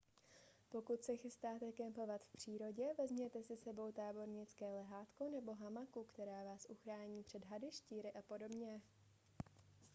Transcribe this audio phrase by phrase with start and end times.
[0.71, 6.43] pokud se chystáte kempovat v přírodě vezměte si s sebou tábornické lehátko nebo hamaku která
[6.43, 8.81] vás uchrání před hady štíry a podobně